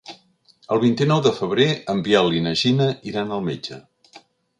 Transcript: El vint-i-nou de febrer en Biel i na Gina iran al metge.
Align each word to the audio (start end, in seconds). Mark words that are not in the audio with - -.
El 0.75 0.79
vint-i-nou 0.83 1.19
de 1.27 1.33
febrer 1.39 1.67
en 1.93 2.01
Biel 2.07 2.33
i 2.37 2.41
na 2.47 2.53
Gina 2.63 2.87
iran 3.13 3.35
al 3.37 3.45
metge. 3.51 3.79